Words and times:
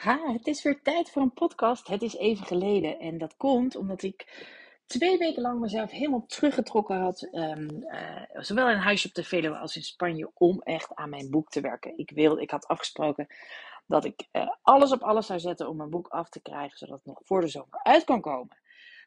Ha, 0.00 0.32
het 0.32 0.46
is 0.46 0.62
weer 0.62 0.82
tijd 0.82 1.10
voor 1.10 1.22
een 1.22 1.32
podcast. 1.32 1.88
Het 1.88 2.02
is 2.02 2.16
even 2.16 2.46
geleden. 2.46 2.98
En 2.98 3.18
dat 3.18 3.36
komt 3.36 3.76
omdat 3.76 4.02
ik 4.02 4.46
twee 4.86 5.18
weken 5.18 5.42
lang 5.42 5.60
mezelf 5.60 5.90
helemaal 5.90 6.26
teruggetrokken 6.26 6.96
had. 6.96 7.22
ehm, 7.22 7.82
eh, 7.82 8.22
zowel 8.32 8.70
in 8.70 8.76
huis 8.76 9.06
op 9.06 9.12
de 9.14 9.24
Veluwe 9.24 9.56
als 9.56 9.76
in 9.76 9.82
Spanje. 9.82 10.30
Om 10.34 10.60
echt 10.62 10.94
aan 10.94 11.10
mijn 11.10 11.30
boek 11.30 11.50
te 11.50 11.60
werken. 11.60 11.98
Ik, 11.98 12.10
wilde, 12.10 12.42
ik 12.42 12.50
had 12.50 12.66
afgesproken 12.66 13.26
dat 13.86 14.04
ik 14.04 14.28
eh, 14.30 14.48
alles 14.62 14.92
op 14.92 15.02
alles 15.02 15.26
zou 15.26 15.38
zetten 15.40 15.68
om 15.68 15.76
mijn 15.76 15.90
boek 15.90 16.08
af 16.08 16.28
te 16.28 16.42
krijgen. 16.42 16.78
Zodat 16.78 16.96
het 16.96 17.06
nog 17.06 17.20
voor 17.24 17.40
de 17.40 17.48
zomer 17.48 17.80
uit 17.82 18.04
kan 18.04 18.20
komen. 18.20 18.58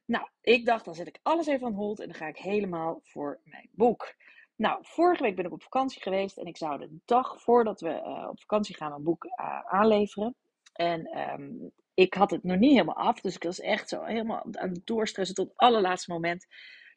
Nou, 0.05 0.27
ik 0.41 0.65
dacht 0.65 0.85
dan 0.85 0.95
zet 0.95 1.07
ik 1.07 1.19
alles 1.23 1.47
even 1.47 1.67
aan 1.67 1.73
hold. 1.73 1.99
En 1.99 2.07
dan 2.07 2.17
ga 2.17 2.27
ik 2.27 2.37
helemaal 2.37 2.99
voor 3.03 3.39
mijn 3.43 3.69
boek. 3.71 4.15
Nou, 4.55 4.79
vorige 4.81 5.23
week 5.23 5.35
ben 5.35 5.45
ik 5.45 5.51
op 5.51 5.63
vakantie 5.63 6.01
geweest. 6.01 6.37
En 6.37 6.45
ik 6.45 6.57
zou 6.57 6.79
de 6.79 6.97
dag 7.05 7.41
voordat 7.41 7.81
we 7.81 7.89
eh, 7.89 8.27
op 8.29 8.39
vakantie 8.39 8.75
gaan 8.75 8.89
mijn 8.89 9.03
boek 9.03 9.25
aanleveren. 9.65 10.35
En 10.73 11.05
ehm, 11.05 11.51
ik 11.93 12.13
had 12.13 12.31
het 12.31 12.43
nog 12.43 12.57
niet 12.57 12.71
helemaal 12.71 12.95
af. 12.95 13.21
Dus 13.21 13.35
ik 13.35 13.43
was 13.43 13.59
echt 13.59 13.89
zo 13.89 14.03
helemaal 14.03 14.45
aan 14.51 14.69
het 14.69 14.85
doorstressen 14.85 15.35
tot 15.35 15.47
het 15.47 15.57
allerlaatste 15.57 16.11
moment. 16.11 16.45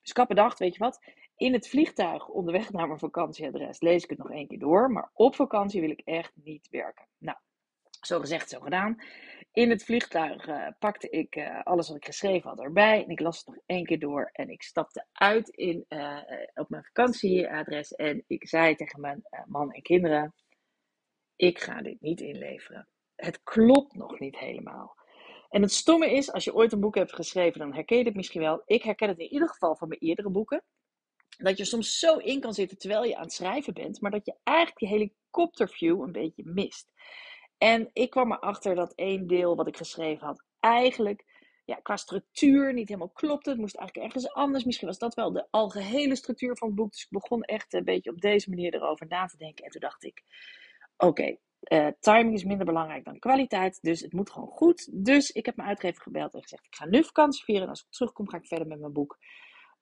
Dus 0.00 0.10
ik 0.10 0.16
had 0.16 0.28
bedacht, 0.28 0.58
weet 0.58 0.72
je 0.74 0.78
wat? 0.78 1.00
In 1.36 1.52
het 1.52 1.68
vliegtuig 1.68 2.28
onderweg 2.28 2.72
naar 2.72 2.86
mijn 2.86 2.98
vakantieadres 2.98 3.80
lees 3.80 4.02
ik 4.02 4.10
het 4.10 4.18
nog 4.18 4.30
één 4.30 4.46
keer 4.46 4.58
door. 4.58 4.90
Maar 4.90 5.10
op 5.12 5.34
vakantie 5.34 5.80
wil 5.80 5.90
ik 5.90 6.00
echt 6.04 6.32
niet 6.34 6.68
werken. 6.70 7.06
Nou, 7.18 7.38
zo 8.00 8.20
gezegd, 8.20 8.48
zo 8.48 8.60
gedaan. 8.60 8.96
In 9.52 9.70
het 9.70 9.84
vliegtuig 9.84 10.46
eh, 10.46 10.68
pakte 10.78 11.08
ik 11.10 11.36
eh, 11.36 11.62
alles 11.62 11.88
wat 11.88 11.96
ik 11.96 12.04
geschreven 12.04 12.50
had 12.50 12.60
erbij. 12.60 13.04
En 13.04 13.10
ik 13.10 13.20
las 13.20 13.38
het 13.38 13.46
nog 13.46 13.56
één 13.66 13.84
keer 13.84 13.98
door. 13.98 14.30
En 14.32 14.48
ik 14.48 14.62
stapte 14.62 15.06
uit 15.12 15.48
in, 15.48 15.84
eh, 15.88 16.18
op 16.54 16.68
mijn 16.68 16.84
vakantieadres. 16.84 17.92
En 17.92 18.24
ik 18.26 18.48
zei 18.48 18.74
tegen 18.74 19.00
mijn 19.00 19.22
man 19.46 19.72
en 19.72 19.82
kinderen: 19.82 20.34
Ik 21.36 21.58
ga 21.58 21.82
dit 21.82 22.00
niet 22.00 22.20
inleveren. 22.20 22.88
Het 23.16 23.42
klopt 23.42 23.94
nog 23.94 24.18
niet 24.18 24.38
helemaal. 24.38 24.96
En 25.48 25.62
het 25.62 25.72
stomme 25.72 26.12
is, 26.12 26.32
als 26.32 26.44
je 26.44 26.54
ooit 26.54 26.72
een 26.72 26.80
boek 26.80 26.94
hebt 26.94 27.14
geschreven, 27.14 27.58
dan 27.60 27.74
herken 27.74 27.98
je 27.98 28.04
het 28.04 28.14
misschien 28.14 28.40
wel. 28.40 28.62
Ik 28.64 28.82
herken 28.82 29.08
het 29.08 29.18
in 29.18 29.32
ieder 29.32 29.48
geval 29.48 29.76
van 29.76 29.88
mijn 29.88 30.00
eerdere 30.00 30.30
boeken. 30.30 30.64
Dat 31.36 31.56
je 31.56 31.64
soms 31.64 31.98
zo 31.98 32.16
in 32.16 32.40
kan 32.40 32.54
zitten 32.54 32.78
terwijl 32.78 33.04
je 33.04 33.16
aan 33.16 33.22
het 33.22 33.32
schrijven 33.32 33.74
bent, 33.74 34.00
maar 34.00 34.10
dat 34.10 34.26
je 34.26 34.34
eigenlijk 34.42 34.78
die 34.78 34.88
helikopterview 34.88 36.00
een 36.00 36.12
beetje 36.12 36.42
mist. 36.44 36.88
En 37.58 37.90
ik 37.92 38.10
kwam 38.10 38.32
erachter 38.32 38.74
dat 38.74 38.94
één 38.94 39.26
deel 39.26 39.56
wat 39.56 39.66
ik 39.66 39.76
geschreven 39.76 40.26
had 40.26 40.44
eigenlijk 40.60 41.24
ja, 41.64 41.74
qua 41.74 41.96
structuur 41.96 42.72
niet 42.72 42.88
helemaal 42.88 43.10
klopte. 43.10 43.50
Het 43.50 43.58
moest 43.58 43.76
eigenlijk 43.76 44.06
ergens 44.06 44.32
anders. 44.32 44.64
Misschien 44.64 44.86
was 44.86 44.98
dat 44.98 45.14
wel 45.14 45.32
de 45.32 45.46
algehele 45.50 46.16
structuur 46.16 46.56
van 46.56 46.68
het 46.68 46.76
boek. 46.76 46.90
Dus 46.90 47.02
ik 47.02 47.10
begon 47.10 47.42
echt 47.42 47.74
een 47.74 47.84
beetje 47.84 48.10
op 48.10 48.20
deze 48.20 48.50
manier 48.50 48.74
erover 48.74 49.06
na 49.06 49.26
te 49.26 49.36
denken. 49.36 49.64
En 49.64 49.70
toen 49.70 49.80
dacht 49.80 50.04
ik, 50.04 50.22
oké, 50.96 51.36
eh, 51.60 51.86
timing 52.00 52.34
is 52.34 52.44
minder 52.44 52.66
belangrijk 52.66 53.04
dan 53.04 53.18
kwaliteit. 53.18 53.78
Dus 53.82 54.00
het 54.00 54.12
moet 54.12 54.30
gewoon 54.30 54.48
goed. 54.48 54.88
Dus 54.92 55.30
ik 55.30 55.46
heb 55.46 55.56
mijn 55.56 55.68
uitgever 55.68 56.02
gebeld 56.02 56.34
en 56.34 56.42
gezegd, 56.42 56.64
ik 56.66 56.74
ga 56.74 56.86
nu 56.86 57.04
vakantie 57.04 57.44
vieren. 57.44 57.62
En 57.62 57.68
als 57.68 57.80
ik 57.80 57.90
terugkom 57.90 58.28
ga 58.28 58.36
ik 58.36 58.46
verder 58.46 58.66
met 58.66 58.80
mijn 58.80 58.92
boek. 58.92 59.18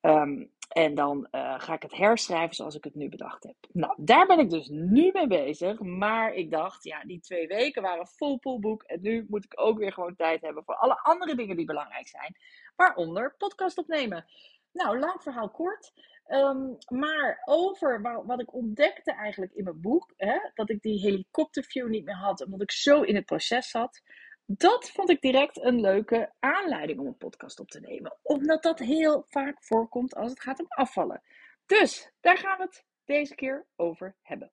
Ehm, 0.00 0.45
en 0.69 0.95
dan 0.95 1.27
eh, 1.30 1.55
ga 1.61 1.75
ik 1.75 1.83
het 1.83 1.97
herschrijven 1.97 2.55
zoals 2.55 2.75
ik 2.75 2.84
het 2.84 2.95
nu 2.95 3.08
bedacht 3.08 3.42
heb. 3.42 3.55
Nou, 3.72 3.95
daar 3.97 4.27
ben 4.27 4.39
ik 4.39 4.50
dus 4.50 4.69
nu 4.69 5.11
mee 5.12 5.27
bezig. 5.27 5.80
Maar 5.80 6.34
ik 6.34 6.50
dacht, 6.50 6.84
ja, 6.84 7.05
die 7.05 7.20
twee 7.20 7.47
weken 7.47 7.83
waren 7.83 8.06
vol 8.06 8.39
poolboek. 8.39 8.83
En 8.83 8.98
nu 9.02 9.27
moet 9.28 9.45
ik 9.45 9.61
ook 9.61 9.78
weer 9.78 9.92
gewoon 9.92 10.17
tijd 10.17 10.41
hebben 10.41 10.64
voor 10.64 10.77
alle 10.77 10.98
andere 11.02 11.34
dingen 11.34 11.56
die 11.56 11.64
belangrijk 11.64 12.08
zijn. 12.08 12.36
Waaronder 12.77 13.34
podcast 13.39 13.78
opnemen. 13.78 14.25
Nou, 14.72 14.98
lang 14.98 15.22
verhaal 15.22 15.50
kort. 15.50 15.92
Ehm, 16.25 16.72
maar 16.89 17.42
over 17.44 18.03
wa- 18.03 18.25
wat 18.25 18.41
ik 18.41 18.55
ontdekte 18.55 19.12
eigenlijk 19.12 19.53
in 19.53 19.64
mijn 19.64 19.80
boek. 19.80 20.12
Hè, 20.17 20.39
dat 20.55 20.70
ik 20.70 20.83
die 20.83 21.00
helikopterview 21.00 21.89
niet 21.89 22.05
meer 22.05 22.17
had. 22.17 22.44
Omdat 22.44 22.62
ik 22.62 22.70
zo 22.72 23.03
in 23.03 23.14
het 23.14 23.25
proces 23.25 23.70
zat. 23.70 24.03
Dat 24.47 24.91
vond 24.91 25.11
ik 25.11 25.20
direct 25.20 25.62
een 25.64 25.80
leuke 25.80 26.33
aanleiding 26.39 26.98
om 27.00 27.06
een 27.06 27.17
podcast 27.17 27.61
op 27.61 27.69
te 27.69 27.80
nemen. 27.80 28.19
Omdat 28.22 28.62
dat 28.62 28.78
heel 28.78 29.25
vaak 29.28 29.64
voorkomt 29.64 30.14
als 30.14 30.30
het 30.30 30.41
gaat 30.41 30.61
om 30.61 30.67
afvallen. 30.69 31.23
Dus 31.67 32.11
daar 32.20 32.39
gaan 32.39 32.57
we 32.58 32.63
het 32.64 32.84
deze 33.05 33.34
keer 33.34 33.67
over 33.77 34.17
hebben. 34.23 34.52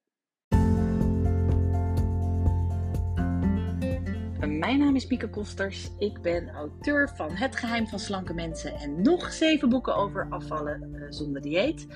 Mijn 4.60 4.80
naam 4.80 4.96
is 4.96 5.08
Mieke 5.08 5.30
Kosters. 5.30 5.90
Ik 5.98 6.22
ben 6.22 6.50
auteur 6.50 7.10
van 7.16 7.32
Het 7.32 7.56
Geheim 7.56 7.88
van 7.88 8.00
Slanke 8.00 8.34
Mensen 8.34 8.74
en 8.74 9.02
nog 9.02 9.32
zeven 9.34 9.70
boeken 9.70 9.96
over 9.96 10.28
afvallen 10.30 10.94
eh, 10.94 11.06
zonder 11.10 11.42
dieet. 11.42 11.88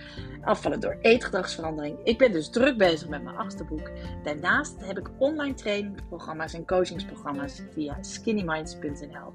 Afvallen 0.42 0.80
door 0.80 0.98
eetgedragsverandering. 1.02 1.98
Ik 2.04 2.18
ben 2.18 2.32
dus 2.32 2.50
druk 2.50 2.78
bezig 2.78 3.08
met 3.08 3.24
mijn 3.24 3.36
achtste 3.36 3.64
boek. 3.64 3.92
Daarnaast 4.24 4.86
heb 4.86 4.98
ik 4.98 5.10
online 5.18 5.54
trainingprogramma's 5.54 6.54
en 6.54 6.66
coachingsprogramma's 6.66 7.62
via 7.72 7.98
skinnyminds.nl. 8.04 9.34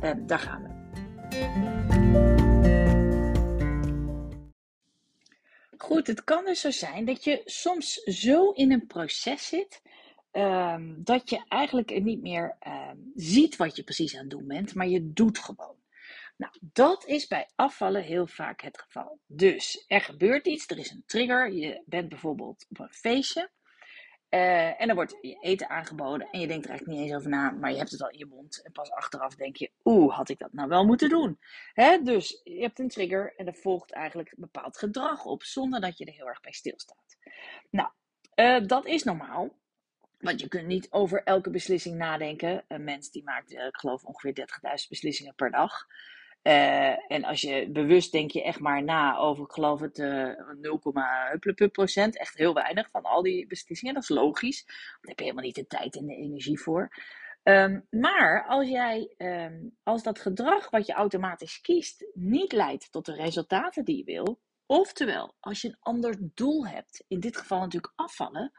En 0.00 0.26
daar 0.26 0.38
gaan 0.38 0.62
we. 0.62 0.74
Goed, 5.78 6.06
het 6.06 6.24
kan 6.24 6.44
dus 6.44 6.60
zo 6.60 6.70
zijn 6.70 7.04
dat 7.04 7.24
je 7.24 7.42
soms 7.44 7.94
zo 7.94 8.50
in 8.50 8.72
een 8.72 8.86
proces 8.86 9.46
zit 9.46 9.82
ehm, 10.36 10.94
dat 10.96 11.30
je 11.30 11.44
eigenlijk 11.48 12.02
niet 12.02 12.22
meer 12.22 12.56
ehm, 12.60 12.96
ziet 13.14 13.56
wat 13.56 13.76
je 13.76 13.82
precies 13.82 14.14
aan 14.14 14.20
het 14.20 14.30
doen 14.30 14.46
bent, 14.46 14.74
maar 14.74 14.88
je 14.88 15.12
doet 15.12 15.38
gewoon. 15.38 15.76
Nou, 16.36 16.52
dat 16.60 17.06
is 17.06 17.26
bij 17.26 17.48
afvallen 17.54 18.02
heel 18.02 18.26
vaak 18.26 18.60
het 18.60 18.78
geval. 18.80 19.18
Dus 19.26 19.84
er 19.86 20.00
gebeurt 20.00 20.46
iets, 20.46 20.70
er 20.70 20.78
is 20.78 20.90
een 20.90 21.02
trigger. 21.06 21.52
Je 21.52 21.82
bent 21.86 22.08
bijvoorbeeld 22.08 22.66
op 22.68 22.78
een 22.78 22.92
feestje 22.92 23.50
eh, 24.28 24.80
en 24.80 24.88
er 24.88 24.94
wordt 24.94 25.18
je 25.20 25.38
eten 25.40 25.68
aangeboden 25.68 26.28
en 26.30 26.40
je 26.40 26.46
denkt 26.46 26.64
er 26.64 26.70
eigenlijk 26.70 26.98
niet 26.98 27.08
eens 27.08 27.18
over 27.18 27.30
na, 27.30 27.50
maar 27.50 27.70
je 27.70 27.76
hebt 27.76 27.90
het 27.90 28.02
al 28.02 28.10
in 28.10 28.18
je 28.18 28.26
mond. 28.26 28.62
En 28.62 28.72
pas 28.72 28.90
achteraf 28.90 29.34
denk 29.34 29.56
je, 29.56 29.70
oeh, 29.84 30.16
had 30.16 30.28
ik 30.28 30.38
dat 30.38 30.52
nou 30.52 30.68
wel 30.68 30.84
moeten 30.84 31.08
doen? 31.08 31.38
Hè? 31.72 32.02
Dus 32.02 32.40
je 32.44 32.60
hebt 32.60 32.78
een 32.78 32.88
trigger 32.88 33.34
en 33.36 33.46
er 33.46 33.54
volgt 33.54 33.92
eigenlijk 33.92 34.30
een 34.30 34.40
bepaald 34.40 34.78
gedrag 34.78 35.24
op, 35.24 35.42
zonder 35.42 35.80
dat 35.80 35.98
je 35.98 36.04
er 36.04 36.12
heel 36.12 36.26
erg 36.26 36.40
bij 36.40 36.52
stilstaat. 36.52 37.16
Nou, 37.70 37.88
eh, 38.34 38.66
dat 38.66 38.86
is 38.86 39.02
normaal. 39.02 39.54
Want 40.18 40.40
je 40.40 40.48
kunt 40.48 40.66
niet 40.66 40.86
over 40.90 41.22
elke 41.22 41.50
beslissing 41.50 41.96
nadenken. 41.96 42.64
Een 42.68 42.84
mens 42.84 43.10
die 43.10 43.24
maakt, 43.24 43.54
eh, 43.54 43.66
ik 43.66 43.76
geloof, 43.76 44.04
ongeveer 44.04 44.34
30.000 44.34 44.88
beslissingen 44.88 45.34
per 45.34 45.50
dag. 45.50 45.86
Eh, 46.42 47.12
en 47.12 47.24
als 47.24 47.40
je 47.40 47.70
bewust 47.70 48.12
denk 48.12 48.30
je 48.30 48.42
echt 48.42 48.60
maar 48.60 48.82
na 48.82 49.16
over, 49.16 49.50
geloof 49.50 49.80
het, 49.80 49.98
0,hupplepup 50.60 51.72
procent. 51.72 52.18
Echt 52.18 52.36
heel 52.36 52.54
weinig 52.54 52.90
van 52.90 53.02
al 53.02 53.22
die 53.22 53.46
beslissingen. 53.46 53.94
Dat 53.94 54.02
is 54.02 54.08
logisch. 54.08 54.64
Daar 54.66 54.98
heb 55.00 55.18
je 55.18 55.24
helemaal 55.24 55.44
niet 55.44 55.54
de 55.54 55.66
tijd 55.66 55.96
en 55.96 56.06
de 56.06 56.16
energie 56.16 56.60
voor. 56.60 56.90
Ehm, 57.46 57.80
maar 57.90 58.44
als 58.46 58.68
jij, 58.68 59.14
ehm, 59.16 59.68
als 59.82 60.02
dat 60.02 60.20
gedrag 60.20 60.70
wat 60.70 60.86
je 60.86 60.92
automatisch 60.92 61.60
kiest 61.60 62.06
niet 62.14 62.52
leidt 62.52 62.92
tot 62.92 63.06
de 63.06 63.14
resultaten 63.14 63.84
die 63.84 63.96
je 63.96 64.04
wil, 64.04 64.40
oftewel 64.66 65.34
als 65.40 65.60
je 65.60 65.68
een 65.68 65.76
ander 65.80 66.16
doel 66.34 66.66
hebt, 66.66 67.04
in 67.08 67.20
dit 67.20 67.36
geval 67.36 67.60
natuurlijk 67.60 67.92
afvallen, 67.96 68.52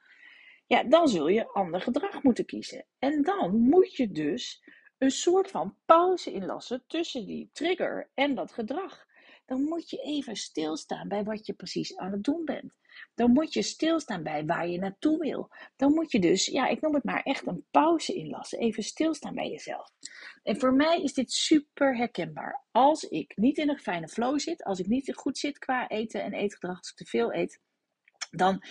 ja, 0.67 0.83
dan 0.83 1.07
zul 1.07 1.27
je 1.27 1.47
ander 1.47 1.81
gedrag 1.81 2.23
moeten 2.23 2.45
kiezen. 2.45 2.85
En 2.99 3.21
dan 3.21 3.59
moet 3.59 3.95
je 3.95 4.11
dus 4.11 4.63
een 4.97 5.11
soort 5.11 5.51
van 5.51 5.77
pauze 5.85 6.31
inlassen 6.31 6.83
tussen 6.87 7.25
die 7.25 7.49
trigger 7.53 8.09
en 8.13 8.35
dat 8.35 8.51
gedrag. 8.51 9.05
Dan 9.45 9.61
moet 9.63 9.89
je 9.89 9.97
even 9.97 10.35
stilstaan 10.35 11.07
bij 11.07 11.23
wat 11.23 11.45
je 11.45 11.53
precies 11.53 11.97
aan 11.97 12.11
het 12.11 12.23
doen 12.23 12.45
bent. 12.45 12.77
Dan 13.15 13.31
moet 13.31 13.53
je 13.53 13.61
stilstaan 13.61 14.23
bij 14.23 14.45
waar 14.45 14.67
je 14.67 14.79
naartoe 14.79 15.17
wil. 15.17 15.49
Dan 15.75 15.93
moet 15.93 16.11
je 16.11 16.19
dus, 16.19 16.45
ja, 16.45 16.67
ik 16.67 16.81
noem 16.81 16.93
het 16.93 17.03
maar 17.03 17.21
echt 17.23 17.47
een 17.47 17.65
pauze 17.71 18.13
inlassen. 18.13 18.59
Even 18.59 18.83
stilstaan 18.83 19.35
bij 19.35 19.49
jezelf. 19.49 19.91
En 20.43 20.59
voor 20.59 20.73
mij 20.73 21.01
is 21.01 21.13
dit 21.13 21.31
super 21.31 21.97
herkenbaar. 21.97 22.65
Als 22.71 23.03
ik 23.03 23.37
niet 23.37 23.57
in 23.57 23.69
een 23.69 23.79
fijne 23.79 24.07
flow 24.07 24.39
zit, 24.39 24.63
als 24.63 24.79
ik 24.79 24.87
niet 24.87 25.15
goed 25.15 25.37
zit 25.37 25.57
qua 25.57 25.87
eten 25.87 26.23
en 26.23 26.33
eetgedrag, 26.33 26.77
als 26.77 26.89
ik 26.89 26.95
te 26.95 27.05
veel 27.05 27.33
eet, 27.33 27.61
dan 28.29 28.63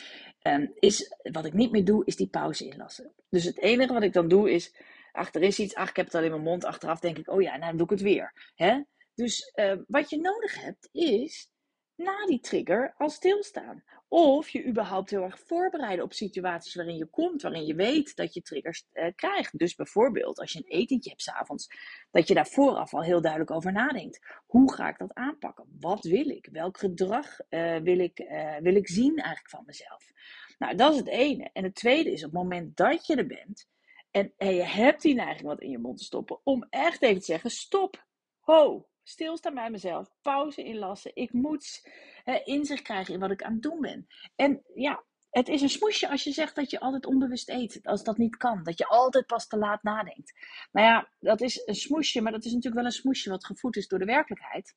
um, 0.42 0.72
is 0.78 1.14
wat 1.32 1.44
ik 1.44 1.52
niet 1.52 1.70
meer 1.70 1.84
doe, 1.84 2.04
is 2.04 2.16
die 2.16 2.28
pauze 2.28 2.66
inlassen. 2.66 3.12
Dus 3.28 3.44
het 3.44 3.58
enige 3.58 3.92
wat 3.92 4.02
ik 4.02 4.12
dan 4.12 4.28
doe 4.28 4.50
is, 4.50 4.76
ach, 5.12 5.34
er 5.34 5.42
is 5.42 5.58
iets, 5.58 5.74
ach, 5.74 5.88
ik 5.88 5.96
heb 5.96 6.06
het 6.06 6.14
al 6.14 6.22
in 6.22 6.30
mijn 6.30 6.42
mond. 6.42 6.64
Achteraf 6.64 7.00
denk 7.00 7.18
ik, 7.18 7.30
oh 7.30 7.42
ja, 7.42 7.50
nou 7.50 7.60
dan 7.60 7.76
doe 7.76 7.86
ik 7.86 7.92
het 7.92 8.00
weer. 8.00 8.52
Hè? 8.54 8.82
Dus 9.14 9.52
uh, 9.54 9.72
wat 9.86 10.10
je 10.10 10.20
nodig 10.20 10.60
hebt, 10.60 10.88
is 10.92 11.50
na 11.94 12.26
die 12.26 12.40
trigger 12.40 12.94
al 12.96 13.10
stilstaan. 13.10 13.84
Of 14.08 14.48
je 14.48 14.66
überhaupt 14.66 15.10
heel 15.10 15.22
erg 15.22 15.38
voorbereiden 15.38 16.04
op 16.04 16.12
situaties 16.12 16.74
waarin 16.74 16.96
je 16.96 17.06
komt, 17.06 17.42
waarin 17.42 17.66
je 17.66 17.74
weet 17.74 18.16
dat 18.16 18.34
je 18.34 18.42
triggers 18.42 18.86
uh, 18.92 19.06
krijgt. 19.14 19.58
Dus 19.58 19.74
bijvoorbeeld 19.74 20.38
als 20.38 20.52
je 20.52 20.58
een 20.58 20.78
etentje 20.78 21.10
hebt 21.10 21.22
s'avonds, 21.22 21.68
dat 22.10 22.28
je 22.28 22.34
daar 22.34 22.46
vooraf 22.46 22.94
al 22.94 23.02
heel 23.02 23.20
duidelijk 23.20 23.50
over 23.50 23.72
nadenkt. 23.72 24.42
Hoe 24.46 24.72
ga 24.72 24.88
ik 24.88 24.98
dat 24.98 25.14
aanpakken? 25.14 25.66
Wat 25.80 26.04
wil 26.04 26.28
ik? 26.28 26.48
Welk 26.52 26.78
gedrag 26.78 27.38
uh, 27.48 27.76
wil, 27.76 27.98
ik, 27.98 28.18
uh, 28.18 28.56
wil 28.56 28.74
ik 28.74 28.88
zien 28.88 29.16
eigenlijk 29.16 29.50
van 29.50 29.62
mezelf? 29.66 30.12
Nou, 30.58 30.76
dat 30.76 30.92
is 30.92 30.98
het 30.98 31.08
ene. 31.08 31.50
En 31.52 31.64
het 31.64 31.74
tweede 31.74 32.12
is 32.12 32.24
op 32.24 32.30
het 32.30 32.40
moment 32.42 32.76
dat 32.76 33.06
je 33.06 33.16
er 33.16 33.26
bent 33.26 33.68
en, 34.16 34.32
en 34.36 34.54
je 34.54 34.62
hebt 34.62 35.02
die 35.02 35.14
neiging 35.14 35.46
wat 35.46 35.60
in 35.60 35.70
je 35.70 35.78
mond 35.78 35.98
te 35.98 36.04
stoppen, 36.04 36.40
om 36.44 36.66
echt 36.70 37.02
even 37.02 37.18
te 37.18 37.24
zeggen: 37.24 37.50
stop, 37.50 38.06
ho, 38.40 38.88
stilstaan 39.08 39.54
bij 39.54 39.70
mezelf, 39.70 40.08
pauze 40.22 40.62
inlassen. 40.62 41.10
Ik 41.14 41.32
moet 41.32 41.88
uh, 42.24 42.34
inzicht 42.44 42.82
krijgen 42.82 43.14
in 43.14 43.20
wat 43.20 43.30
ik 43.30 43.42
aan 43.42 43.52
het 43.52 43.62
doen 43.62 43.80
ben. 43.80 44.06
En 44.36 44.62
ja, 44.74 45.04
het 45.30 45.48
is 45.48 45.62
een 45.62 45.68
smoesje 45.68 46.08
als 46.08 46.24
je 46.24 46.32
zegt 46.32 46.54
dat 46.54 46.70
je 46.70 46.80
altijd 46.80 47.06
onbewust 47.06 47.48
eet. 47.48 47.80
Als 47.82 48.04
dat 48.04 48.16
niet 48.16 48.36
kan. 48.36 48.62
Dat 48.62 48.78
je 48.78 48.86
altijd 48.86 49.26
pas 49.26 49.46
te 49.46 49.58
laat 49.58 49.82
nadenkt. 49.82 50.32
Nou 50.72 50.86
ja, 50.86 51.08
dat 51.18 51.40
is 51.40 51.62
een 51.66 51.74
smoesje, 51.74 52.20
maar 52.20 52.32
dat 52.32 52.44
is 52.44 52.52
natuurlijk 52.52 52.74
wel 52.82 52.84
een 52.84 53.00
smoesje 53.00 53.30
wat 53.30 53.46
gevoed 53.46 53.76
is 53.76 53.88
door 53.88 53.98
de 53.98 54.04
werkelijkheid. 54.04 54.74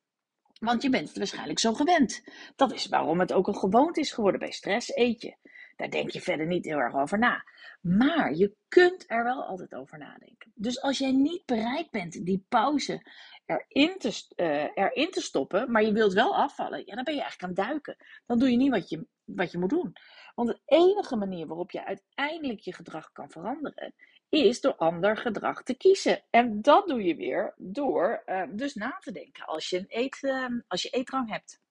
Want 0.60 0.81
je 0.81 0.90
bent 0.90 1.08
het 1.08 1.18
waarschijnlijk 1.18 1.60
zo 1.60 1.74
gewend. 1.74 2.24
Dat 2.56 2.74
is 2.74 2.88
waarom 2.88 3.20
het 3.20 3.34
ook 3.34 3.48
een 3.48 3.58
gewoonte 3.58 4.00
is 4.00 4.12
geworden. 4.12 4.40
Bij 4.40 4.52
stress 4.52 4.96
eet 4.96 5.22
je. 5.22 5.36
Daar 5.80 5.90
denk 5.90 6.10
je 6.10 6.22
verder 6.22 6.46
niet 6.46 6.66
heel 6.66 6.78
erg 6.78 6.96
over 6.96 7.20
na. 7.20 7.44
Maar 7.81 8.34
je 8.34 8.56
kunt 8.68 9.04
er 9.08 9.24
wel 9.24 9.44
altijd 9.44 9.74
over 9.76 9.98
nadenken. 9.98 10.52
Dus 10.56 10.81
als 10.81 10.98
jij 10.98 11.12
niet 11.12 11.46
bereid 11.46 11.92
bent 11.92 12.26
die 12.26 12.46
pauze 12.50 13.06
erin 13.46 13.98
te, 13.98 14.24
uh, 14.36 14.64
erin 14.74 15.12
te 15.12 15.22
stoppen, 15.22 15.72
maar 15.72 15.84
je 15.84 15.92
wilt 15.92 16.14
wel 16.14 16.36
afvallen, 16.36 16.86
ja, 16.86 16.96
dan 16.96 17.04
ben 17.04 17.14
je 17.14 17.22
eigenlijk 17.22 17.44
aan 17.44 17.66
het 17.66 17.68
duiken. 17.68 18.06
Dan 18.26 18.40
doe 18.40 18.52
je 18.52 18.58
niet 18.58 18.72
wat 18.72 18.90
je, 18.90 19.08
wat 19.24 19.52
je 19.52 19.58
moet 19.58 19.70
doen. 19.70 19.94
Want 20.36 20.50
de 20.50 20.60
enige 20.66 21.16
manier 21.16 21.48
waarop 21.48 21.72
je 21.72 21.86
uiteindelijk 21.86 22.60
je 22.60 22.74
gedrag 22.74 23.12
kan 23.12 23.30
veranderen, 23.30 23.94
is 24.30 24.62
door 24.62 24.76
ander 24.76 25.18
gedrag 25.18 25.64
te 25.64 25.78
kiezen. 25.78 26.24
En 26.30 26.62
dat 26.62 26.88
doe 26.88 27.04
je 27.04 27.16
weer 27.16 27.54
door 27.58 28.24
uh, 28.26 28.44
dus 28.52 28.74
na 28.74 28.98
te 29.00 29.12
denken 29.12 29.46
als 29.46 29.70
je, 29.70 29.78
een 29.78 29.86
eet, 29.88 30.18
uh, 30.22 30.46
als 30.68 30.81
je 30.81 30.90
eetdrang 30.90 31.30
hebt. 31.30 31.62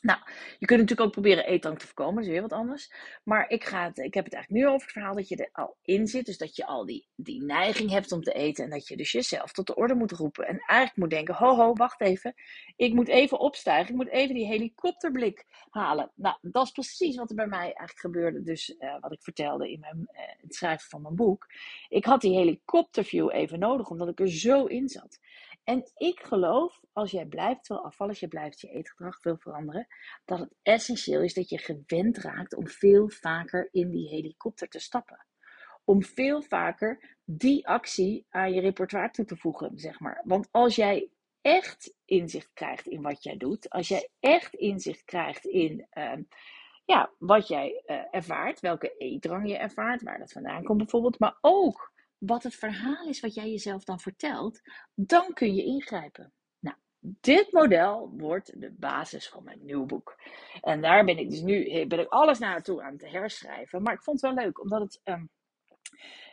Nou, 0.00 0.18
je 0.58 0.66
kunt 0.66 0.80
natuurlijk 0.80 1.06
ook 1.06 1.12
proberen 1.12 1.46
eetdrang 1.46 1.78
te 1.78 1.86
voorkomen, 1.86 2.14
dat 2.14 2.24
is 2.24 2.30
weer 2.30 2.40
wat 2.40 2.52
anders. 2.52 2.92
Maar 3.24 3.50
ik, 3.50 3.64
ga 3.64 3.84
het, 3.84 3.98
ik 3.98 4.14
heb 4.14 4.24
het 4.24 4.34
eigenlijk 4.34 4.64
nu 4.64 4.70
over 4.70 4.86
het 4.86 4.92
verhaal 4.92 5.14
dat 5.14 5.28
je 5.28 5.36
er 5.36 5.48
al 5.52 5.76
in 5.82 6.06
zit. 6.06 6.26
Dus 6.26 6.38
dat 6.38 6.56
je 6.56 6.66
al 6.66 6.86
die, 6.86 7.08
die 7.16 7.42
neiging 7.42 7.90
hebt 7.90 8.12
om 8.12 8.22
te 8.22 8.32
eten. 8.32 8.64
En 8.64 8.70
dat 8.70 8.88
je 8.88 8.96
dus 8.96 9.12
jezelf 9.12 9.52
tot 9.52 9.66
de 9.66 9.74
orde 9.74 9.94
moet 9.94 10.12
roepen. 10.12 10.46
En 10.46 10.58
eigenlijk 10.58 10.96
moet 10.96 11.10
denken, 11.10 11.34
ho 11.34 11.56
ho, 11.56 11.72
wacht 11.72 12.00
even. 12.00 12.34
Ik 12.76 12.94
moet 12.94 13.08
even 13.08 13.38
opstijgen. 13.38 13.90
Ik 13.90 13.96
moet 13.96 14.08
even 14.08 14.34
die 14.34 14.46
helikopterblik 14.46 15.44
halen. 15.70 16.10
Nou, 16.14 16.36
dat 16.40 16.64
is 16.64 16.70
precies 16.72 17.16
wat 17.16 17.30
er 17.30 17.36
bij 17.36 17.46
mij 17.46 17.58
eigenlijk 17.58 17.98
gebeurde. 18.00 18.42
Dus 18.42 18.74
uh, 18.78 19.00
wat 19.00 19.12
ik 19.12 19.22
vertelde 19.22 19.70
in 19.70 19.80
mijn, 19.80 20.08
uh, 20.12 20.20
het 20.40 20.54
schrijven 20.54 20.88
van 20.88 21.02
mijn 21.02 21.14
boek. 21.14 21.46
Ik 21.88 22.04
had 22.04 22.20
die 22.20 22.36
helikopterview 22.36 23.30
even 23.32 23.58
nodig, 23.58 23.90
omdat 23.90 24.08
ik 24.08 24.20
er 24.20 24.30
zo 24.30 24.64
in 24.64 24.88
zat. 24.88 25.18
En 25.68 25.90
ik 25.96 26.20
geloof, 26.20 26.80
als 26.92 27.10
jij 27.10 27.26
blijft 27.26 27.68
wil 27.68 27.84
afvallen, 27.84 28.12
als 28.12 28.22
je 28.22 28.28
blijft 28.28 28.60
je 28.60 28.70
eetgedrag 28.70 29.22
wil 29.22 29.36
veranderen, 29.36 29.86
dat 30.24 30.38
het 30.38 30.54
essentieel 30.62 31.22
is 31.22 31.34
dat 31.34 31.48
je 31.48 31.58
gewend 31.58 32.18
raakt 32.18 32.54
om 32.54 32.68
veel 32.68 33.08
vaker 33.08 33.68
in 33.72 33.90
die 33.90 34.08
helikopter 34.08 34.68
te 34.68 34.78
stappen. 34.78 35.26
Om 35.84 36.02
veel 36.02 36.42
vaker 36.42 37.16
die 37.24 37.68
actie 37.68 38.26
aan 38.30 38.52
je 38.52 38.60
repertoire 38.60 39.10
toe 39.10 39.24
te 39.24 39.36
voegen, 39.36 39.78
zeg 39.78 40.00
maar. 40.00 40.22
Want 40.24 40.48
als 40.50 40.76
jij 40.76 41.10
echt 41.40 41.94
inzicht 42.04 42.50
krijgt 42.52 42.86
in 42.86 43.02
wat 43.02 43.22
jij 43.22 43.36
doet, 43.36 43.70
als 43.70 43.88
jij 43.88 44.08
echt 44.20 44.54
inzicht 44.54 45.04
krijgt 45.04 45.44
in 45.44 45.86
uh, 45.92 46.12
ja, 46.84 47.10
wat 47.18 47.48
jij 47.48 47.82
uh, 47.86 48.02
ervaart, 48.10 48.60
welke 48.60 48.94
eetdrang 48.98 49.48
je 49.48 49.56
ervaart, 49.56 50.02
waar 50.02 50.18
dat 50.18 50.32
vandaan 50.32 50.64
komt 50.64 50.78
bijvoorbeeld, 50.78 51.18
maar 51.18 51.38
ook 51.40 51.92
wat 52.18 52.42
het 52.42 52.54
verhaal 52.54 53.08
is 53.08 53.20
wat 53.20 53.34
jij 53.34 53.50
jezelf 53.50 53.84
dan 53.84 54.00
vertelt, 54.00 54.60
dan 54.94 55.32
kun 55.32 55.54
je 55.54 55.64
ingrijpen. 55.64 56.32
Nou, 56.58 56.76
dit 57.00 57.52
model 57.52 58.12
wordt 58.16 58.60
de 58.60 58.72
basis 58.72 59.28
van 59.28 59.44
mijn 59.44 59.64
nieuw 59.64 59.86
boek. 59.86 60.20
En 60.60 60.80
daar 60.80 61.04
ben 61.04 61.18
ik 61.18 61.30
dus 61.30 61.40
nu 61.40 61.86
ben 61.86 61.98
ik 61.98 62.08
alles 62.08 62.38
naartoe 62.38 62.82
aan 62.82 62.92
het 62.92 63.10
herschrijven. 63.10 63.82
Maar 63.82 63.94
ik 63.94 64.02
vond 64.02 64.20
het 64.20 64.34
wel 64.34 64.44
leuk, 64.44 64.60
omdat 64.60 64.80
het 64.80 65.00
um, 65.04 65.30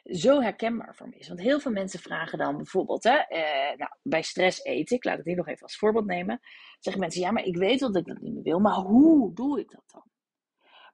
zo 0.03 0.41
herkenbaar 0.41 0.95
voor 0.95 1.09
me 1.09 1.15
is. 1.15 1.27
Want 1.27 1.39
heel 1.39 1.59
veel 1.59 1.71
mensen 1.71 1.99
vragen 1.99 2.37
dan 2.37 2.57
bijvoorbeeld, 2.57 3.03
hè, 3.03 3.17
eh, 3.17 3.77
nou, 3.77 3.91
bij 4.01 4.21
stress 4.21 4.63
eten, 4.63 4.95
ik 4.95 5.03
laat 5.03 5.17
het 5.17 5.25
hier 5.25 5.35
nog 5.35 5.47
even 5.47 5.61
als 5.61 5.77
voorbeeld 5.77 6.05
nemen, 6.05 6.39
zeggen 6.79 7.01
mensen, 7.01 7.21
ja, 7.21 7.31
maar 7.31 7.43
ik 7.43 7.57
weet 7.57 7.79
dat 7.79 7.95
ik 7.95 8.05
dat 8.05 8.21
niet 8.21 8.33
meer 8.33 8.43
wil, 8.43 8.59
maar 8.59 8.73
hoe 8.75 9.33
doe 9.33 9.59
ik 9.59 9.71
dat 9.71 9.83
dan? 9.87 10.03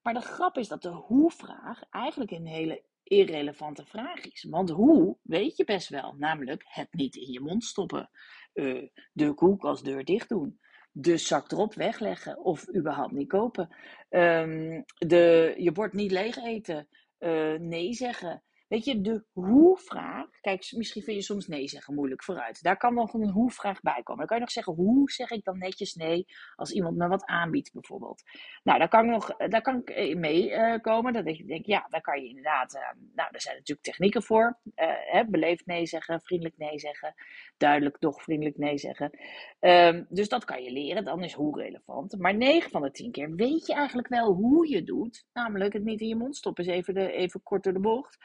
Maar 0.02 0.14
de 0.14 0.22
grap 0.22 0.58
is 0.58 0.68
dat 0.68 0.82
de 0.82 0.90
hoe-vraag 0.90 1.84
eigenlijk 1.90 2.32
een 2.32 2.46
hele 2.46 2.84
irrelevante 3.12 3.86
vraag 3.86 4.26
is. 4.26 4.46
Want 4.50 4.70
hoe 4.70 5.18
weet 5.22 5.58
je 5.58 5.64
best 5.64 5.90
wel, 5.90 6.16
namelijk 6.18 6.64
het 6.68 6.94
niet 6.94 7.16
in 7.16 7.32
je 7.32 7.40
mond 7.40 7.64
stoppen, 7.64 8.10
uh, 8.54 8.88
de 9.14 9.34
koelkastdeur 9.34 10.06
dicht 10.06 10.30
doen, 10.30 10.60
de 10.92 11.18
zak 11.18 11.52
erop 11.52 11.74
wegleggen 11.74 12.44
of 12.44 12.76
überhaupt 12.76 13.12
niet 13.12 13.28
kopen, 13.28 13.76
um, 14.10 14.84
de, 14.98 15.54
je 15.58 15.72
bord 15.72 15.94
niet 15.94 16.12
leeg 16.12 16.38
eten, 16.38 16.88
uh, 17.20 17.60
nee 17.60 17.94
zeggen, 17.94 18.44
Weet 18.72 18.86
je, 18.86 19.02
de 19.02 19.24
hoe-vraag. 19.34 20.28
Kijk, 20.42 20.72
misschien 20.76 21.04
vind 21.04 21.18
je 21.18 21.24
soms 21.24 21.48
nee 21.48 21.68
zeggen 21.68 21.94
moeilijk 21.94 22.24
vooruit. 22.24 22.62
Daar 22.62 22.78
kan 22.78 22.94
nog 22.94 23.14
een 23.14 23.30
hoe-vraag 23.30 23.82
bij 23.82 24.02
komen. 24.04 24.18
Dan 24.18 24.26
kan 24.26 24.38
je 24.38 24.44
nog 24.44 24.52
zeggen, 24.52 24.74
hoe 24.74 25.12
zeg 25.12 25.30
ik 25.30 25.44
dan 25.44 25.58
netjes 25.58 25.94
nee 25.94 26.26
als 26.56 26.72
iemand 26.72 26.98
me 26.98 27.08
wat 27.08 27.26
aanbiedt, 27.26 27.74
bijvoorbeeld. 27.74 28.24
Nou, 28.64 28.80
daar 28.80 28.88
kan 28.88 29.06
ik, 29.06 29.12
nog, 29.12 29.38
daar 29.38 29.62
kan 29.62 29.82
ik 29.86 30.18
mee 30.18 30.50
uh, 30.50 30.76
komen. 30.82 31.14
Dat 31.14 31.26
ik 31.26 31.48
denk, 31.48 31.66
ja, 31.66 31.88
daar 31.90 32.02
kan 32.02 32.22
je 32.22 32.28
inderdaad. 32.28 32.76
Uh, 32.76 32.82
nou, 33.16 33.30
er 33.32 33.42
zijn 33.42 33.56
natuurlijk 33.56 33.88
technieken 33.88 34.24
voor. 34.24 34.60
Uh, 34.76 34.86
hè, 35.12 35.26
beleefd 35.26 35.66
nee 35.66 35.86
zeggen, 35.86 36.22
vriendelijk 36.22 36.58
nee 36.58 36.80
zeggen, 36.80 37.14
duidelijk 37.58 37.98
toch 37.98 38.24
vriendelijk 38.24 38.58
nee 38.58 38.78
zeggen. 38.78 39.20
Um, 39.60 40.06
dus 40.10 40.30
dat 40.30 40.46
kan 40.46 40.64
je 40.64 40.72
leren. 40.72 41.04
Dan 41.04 41.24
is 41.24 41.34
hoe 41.34 41.62
relevant. 41.62 42.18
Maar 42.18 42.36
9 42.36 42.72
van 42.72 42.82
de 42.82 42.92
10 42.92 43.12
keer 43.12 43.36
weet 43.36 43.66
je 43.66 43.74
eigenlijk 43.74 44.08
wel 44.08 44.34
hoe 44.34 44.70
je 44.70 44.84
doet. 44.84 45.26
Namelijk 45.34 45.74
het 45.74 45.84
niet 45.84 46.02
in 46.02 46.08
je 46.08 46.16
mond 46.16 46.36
stoppen, 46.36 46.66
even, 46.66 46.94
de, 46.94 47.12
even 47.12 47.44
kort 47.44 47.64
door 47.64 47.74
de 47.74 47.80
bocht 47.80 48.18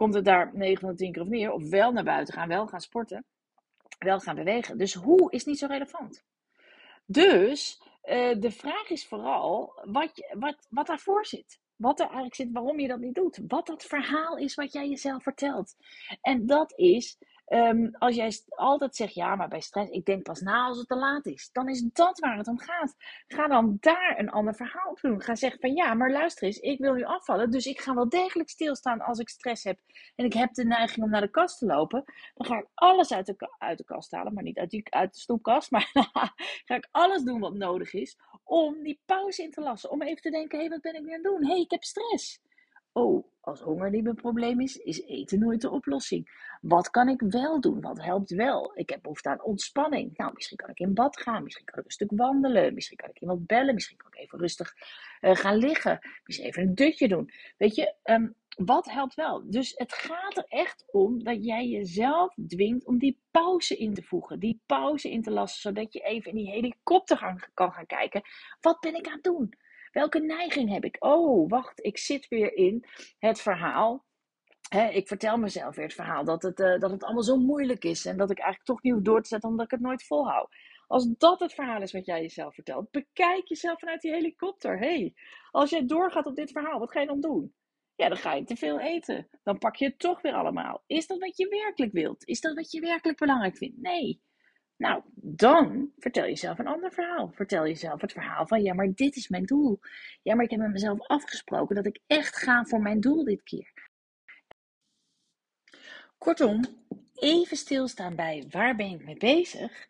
komt 0.00 0.14
het 0.14 0.24
daar 0.24 0.50
9 0.52 0.80
van 0.80 0.90
de 0.90 0.96
10 0.96 1.12
keer 1.12 1.22
of 1.22 1.28
neer. 1.28 1.52
Of 1.52 1.68
wel 1.68 1.92
naar 1.92 2.04
buiten 2.04 2.34
gaan, 2.34 2.48
wel 2.48 2.66
gaan 2.66 2.80
sporten, 2.80 3.24
wel 3.98 4.20
gaan 4.20 4.34
bewegen. 4.34 4.78
Dus 4.78 4.94
hoe 4.94 5.30
is 5.30 5.44
niet 5.44 5.58
zo 5.58 5.66
relevant. 5.66 6.24
Dus 7.06 7.82
uh, 8.04 8.40
de 8.40 8.50
vraag 8.50 8.90
is 8.90 9.06
vooral 9.06 9.72
wat, 9.84 10.10
wat, 10.32 10.66
wat 10.68 10.86
daarvoor 10.86 11.26
zit. 11.26 11.60
Wat 11.76 11.98
er 11.98 12.04
eigenlijk 12.04 12.34
zit, 12.34 12.52
waarom 12.52 12.80
je 12.80 12.88
dat 12.88 12.98
niet 12.98 13.14
doet. 13.14 13.40
Wat 13.48 13.66
dat 13.66 13.82
verhaal 13.82 14.36
is 14.36 14.54
wat 14.54 14.72
jij 14.72 14.88
jezelf 14.88 15.22
vertelt. 15.22 15.76
En 16.20 16.46
dat 16.46 16.72
is 16.78 17.18
Um, 17.52 17.90
als 17.98 18.14
jij 18.14 18.32
altijd 18.48 18.96
zegt, 18.96 19.14
ja, 19.14 19.34
maar 19.36 19.48
bij 19.48 19.60
stress, 19.60 19.90
ik 19.90 20.04
denk 20.04 20.22
pas 20.22 20.40
na 20.40 20.64
als 20.64 20.78
het 20.78 20.88
te 20.88 20.96
laat 20.96 21.26
is. 21.26 21.50
Dan 21.52 21.68
is 21.68 21.82
dat 21.92 22.18
waar 22.18 22.36
het 22.36 22.48
om 22.48 22.58
gaat. 22.58 22.94
Ga 23.26 23.48
dan 23.48 23.76
daar 23.80 24.14
een 24.18 24.30
ander 24.30 24.54
verhaal 24.54 24.90
op 24.90 25.00
doen. 25.00 25.22
Ga 25.22 25.34
zeggen 25.34 25.60
van, 25.60 25.74
ja, 25.74 25.94
maar 25.94 26.10
luister 26.10 26.46
eens, 26.46 26.58
ik 26.58 26.78
wil 26.78 26.94
nu 26.94 27.04
afvallen. 27.04 27.50
Dus 27.50 27.66
ik 27.66 27.80
ga 27.80 27.94
wel 27.94 28.08
degelijk 28.08 28.48
stilstaan 28.48 29.00
als 29.00 29.18
ik 29.18 29.28
stress 29.28 29.64
heb. 29.64 29.78
En 30.16 30.24
ik 30.24 30.32
heb 30.32 30.54
de 30.54 30.64
neiging 30.64 31.04
om 31.04 31.10
naar 31.10 31.20
de 31.20 31.30
kast 31.30 31.58
te 31.58 31.66
lopen. 31.66 32.04
Dan 32.34 32.46
ga 32.46 32.58
ik 32.58 32.66
alles 32.74 33.12
uit 33.12 33.26
de, 33.26 33.54
uit 33.58 33.78
de 33.78 33.84
kast 33.84 34.10
halen. 34.10 34.34
Maar 34.34 34.42
niet 34.42 34.58
uit, 34.58 34.70
die, 34.70 34.82
uit 34.90 35.14
de 35.14 35.20
stoepkast. 35.20 35.70
Maar 35.74 35.90
ga 36.66 36.74
ik 36.74 36.88
alles 36.90 37.22
doen 37.22 37.40
wat 37.40 37.54
nodig 37.54 37.92
is 37.92 38.18
om 38.44 38.82
die 38.82 39.00
pauze 39.04 39.42
in 39.42 39.50
te 39.50 39.60
lassen. 39.60 39.90
Om 39.90 40.02
even 40.02 40.22
te 40.22 40.30
denken, 40.30 40.58
hé, 40.58 40.64
hey, 40.64 40.72
wat 40.72 40.80
ben 40.80 40.94
ik 40.94 41.02
nu 41.02 41.08
aan 41.08 41.14
het 41.14 41.22
doen? 41.22 41.44
Hé, 41.44 41.52
hey, 41.52 41.60
ik 41.60 41.70
heb 41.70 41.82
stress. 41.82 42.40
Oh, 42.92 43.24
als 43.40 43.60
honger 43.60 43.90
niet 43.90 44.02
mijn 44.02 44.14
probleem 44.14 44.60
is, 44.60 44.76
is 44.76 45.02
eten 45.02 45.38
nooit 45.38 45.60
de 45.60 45.70
oplossing. 45.70 46.48
Wat 46.60 46.90
kan 46.90 47.08
ik 47.08 47.20
wel 47.20 47.60
doen? 47.60 47.80
Wat 47.80 48.02
helpt 48.02 48.30
wel? 48.30 48.72
Ik 48.74 48.90
heb 48.90 49.02
behoefte 49.02 49.28
aan 49.28 49.42
ontspanning. 49.42 50.16
Nou, 50.16 50.32
misschien 50.34 50.56
kan 50.56 50.68
ik 50.68 50.78
in 50.78 50.94
bad 50.94 51.20
gaan. 51.20 51.42
Misschien 51.42 51.64
kan 51.64 51.78
ik 51.78 51.84
een 51.84 51.90
stuk 51.90 52.10
wandelen. 52.14 52.74
Misschien 52.74 52.96
kan 52.96 53.08
ik 53.08 53.20
iemand 53.20 53.46
bellen. 53.46 53.74
Misschien 53.74 53.96
kan 53.96 54.12
ik 54.12 54.18
even 54.18 54.38
rustig 54.38 54.74
uh, 55.20 55.34
gaan 55.34 55.56
liggen. 55.56 55.98
Misschien 56.24 56.48
even 56.48 56.62
een 56.62 56.74
dutje 56.74 57.08
doen. 57.08 57.30
Weet 57.56 57.74
je, 57.74 57.94
um, 58.04 58.34
wat 58.56 58.90
helpt 58.90 59.14
wel? 59.14 59.50
Dus 59.50 59.72
het 59.76 59.92
gaat 59.92 60.36
er 60.36 60.44
echt 60.48 60.84
om 60.90 61.24
dat 61.24 61.44
jij 61.44 61.66
jezelf 61.66 62.34
dwingt 62.46 62.86
om 62.86 62.98
die 62.98 63.20
pauze 63.30 63.76
in 63.76 63.94
te 63.94 64.02
voegen. 64.02 64.38
Die 64.38 64.62
pauze 64.66 65.10
in 65.10 65.22
te 65.22 65.30
lassen, 65.30 65.60
zodat 65.60 65.92
je 65.92 66.00
even 66.00 66.30
in 66.30 66.36
die 66.36 66.50
helikopter 66.50 67.48
kan 67.54 67.72
gaan 67.72 67.86
kijken. 67.86 68.22
Wat 68.60 68.80
ben 68.80 68.94
ik 68.94 69.06
aan 69.06 69.12
het 69.12 69.22
doen? 69.22 69.54
Welke 69.90 70.18
neiging 70.18 70.70
heb 70.70 70.84
ik? 70.84 70.96
Oh, 70.98 71.48
wacht, 71.48 71.84
ik 71.84 71.98
zit 71.98 72.28
weer 72.28 72.56
in 72.56 72.84
het 73.18 73.40
verhaal. 73.40 74.04
ik 74.92 75.08
vertel 75.08 75.36
mezelf 75.36 75.74
weer 75.74 75.84
het 75.84 75.94
verhaal 75.94 76.24
dat 76.24 76.42
het, 76.42 76.60
uh, 76.60 76.78
dat 76.78 76.90
het 76.90 77.04
allemaal 77.04 77.22
zo 77.22 77.36
moeilijk 77.36 77.84
is 77.84 78.04
en 78.06 78.16
dat 78.16 78.30
ik 78.30 78.38
eigenlijk 78.38 78.66
toch 78.66 78.82
niet 78.82 78.92
hoef 78.92 79.02
door 79.02 79.22
te 79.22 79.28
zetten 79.28 79.48
omdat 79.48 79.64
ik 79.64 79.70
het 79.70 79.80
nooit 79.80 80.06
volhoud. 80.06 80.48
Als 80.86 81.08
dat 81.18 81.40
het 81.40 81.54
verhaal 81.54 81.82
is 81.82 81.92
wat 81.92 82.06
jij 82.06 82.20
jezelf 82.20 82.54
vertelt, 82.54 82.90
bekijk 82.90 83.48
jezelf 83.48 83.78
vanuit 83.78 84.00
die 84.00 84.12
helikopter. 84.12 84.78
hey, 84.78 85.14
als 85.50 85.70
jij 85.70 85.86
doorgaat 85.86 86.26
op 86.26 86.36
dit 86.36 86.50
verhaal, 86.50 86.78
wat 86.78 86.92
ga 86.92 87.00
je 87.00 87.06
dan 87.06 87.20
doen? 87.20 87.54
Ja, 87.96 88.08
dan 88.08 88.18
ga 88.18 88.34
je 88.34 88.44
te 88.44 88.56
veel 88.56 88.80
eten. 88.80 89.28
Dan 89.42 89.58
pak 89.58 89.76
je 89.76 89.84
het 89.84 89.98
toch 89.98 90.20
weer 90.22 90.32
allemaal. 90.32 90.82
Is 90.86 91.06
dat 91.06 91.18
wat 91.18 91.36
je 91.36 91.48
werkelijk 91.48 91.92
wilt? 91.92 92.26
Is 92.26 92.40
dat 92.40 92.54
wat 92.54 92.70
je 92.70 92.80
werkelijk 92.80 93.18
belangrijk 93.18 93.56
vindt? 93.56 93.80
Nee. 93.80 94.20
Nou, 94.80 95.02
dan 95.14 95.92
vertel 95.98 96.24
jezelf 96.24 96.58
een 96.58 96.66
ander 96.66 96.92
verhaal. 96.92 97.30
Vertel 97.32 97.66
jezelf 97.66 98.00
het 98.00 98.12
verhaal 98.12 98.46
van, 98.46 98.62
ja, 98.62 98.74
maar 98.74 98.92
dit 98.94 99.16
is 99.16 99.28
mijn 99.28 99.44
doel. 99.44 99.80
Ja, 100.22 100.34
maar 100.34 100.44
ik 100.44 100.50
heb 100.50 100.60
met 100.60 100.70
mezelf 100.70 101.00
afgesproken 101.00 101.76
dat 101.76 101.86
ik 101.86 102.00
echt 102.06 102.36
ga 102.36 102.64
voor 102.64 102.80
mijn 102.80 103.00
doel 103.00 103.24
dit 103.24 103.42
keer. 103.42 103.72
Kortom, 106.18 106.64
even 107.14 107.56
stilstaan 107.56 108.16
bij 108.16 108.46
waar 108.50 108.76
ben 108.76 108.90
ik 108.90 109.04
mee 109.04 109.16
bezig. 109.16 109.86